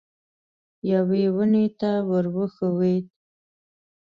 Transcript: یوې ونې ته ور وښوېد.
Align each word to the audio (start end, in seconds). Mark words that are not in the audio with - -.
یوې 0.91 1.23
ونې 1.35 1.65
ته 1.79 1.91
ور 2.09 2.25
وښوېد. 2.35 3.05